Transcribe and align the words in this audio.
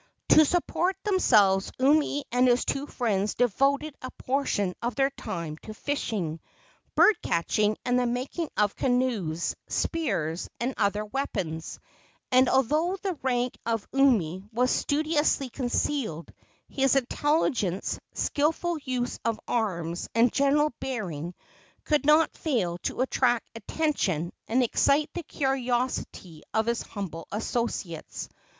To 0.29 0.43
support 0.45 0.95
themselves 1.03 1.71
Umi 1.79 2.25
and 2.31 2.47
his 2.47 2.65
two 2.65 2.87
friends 2.87 3.35
devoted 3.35 3.93
a 4.01 4.09
portion 4.09 4.73
of 4.81 4.95
their 4.95 5.11
time 5.11 5.57
to 5.57 5.75
fishing, 5.75 6.39
bird 6.95 7.21
catching 7.21 7.77
and 7.85 7.99
the 7.99 8.07
making 8.07 8.49
of 8.57 8.75
canoes, 8.75 9.55
spears 9.67 10.49
and 10.59 10.73
other 10.75 11.05
weapons; 11.05 11.79
and 12.31 12.49
although 12.49 12.95
the 13.03 13.13
rank 13.21 13.55
of 13.63 13.87
Umi 13.93 14.43
was 14.51 14.71
studiously 14.71 15.49
concealed, 15.51 16.33
his 16.67 16.95
intelligence, 16.95 17.99
skilful 18.15 18.79
use 18.83 19.19
of 19.23 19.39
arms 19.47 20.09
and 20.15 20.33
general 20.33 20.73
bearing 20.79 21.35
could 21.85 22.07
not 22.07 22.35
fail 22.35 22.79
to 22.79 23.01
attract 23.01 23.47
attention 23.55 24.33
and 24.47 24.63
excite 24.63 25.11
the 25.13 25.21
curiosity 25.21 26.41
of 26.55 26.65
his 26.65 26.81
humble 26.81 27.27
associates. 27.31 28.27